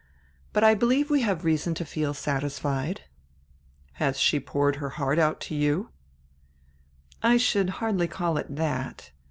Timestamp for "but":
0.51-0.63